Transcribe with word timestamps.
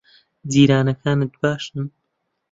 جیرانەکانت 0.51 1.33
باشن؟ 1.41 1.85